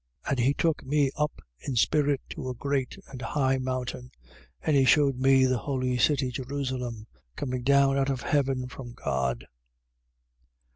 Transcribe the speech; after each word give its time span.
21:10. 0.25 0.29
And 0.31 0.39
he 0.39 0.53
took 0.55 0.83
me 0.83 1.11
up 1.15 1.43
in 1.59 1.75
spirit 1.75 2.21
to 2.29 2.49
a 2.49 2.55
great 2.55 2.97
and 3.11 3.21
high 3.21 3.59
mountain: 3.59 4.09
and 4.63 4.75
he 4.75 4.83
shewed 4.83 5.19
me 5.19 5.45
the 5.45 5.59
holy 5.59 5.95
city 5.99 6.31
Jerusalem, 6.31 7.05
coming 7.35 7.61
down 7.61 7.99
out 7.99 8.09
of 8.09 8.21
heaven 8.23 8.67
from 8.67 8.93
God, 8.93 9.41
21:11. 9.41 9.47